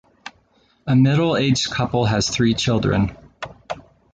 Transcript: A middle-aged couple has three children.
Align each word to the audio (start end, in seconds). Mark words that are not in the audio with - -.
A 0.87 0.95
middle-aged 0.95 1.69
couple 1.69 2.05
has 2.05 2.27
three 2.27 2.55
children. 2.55 3.15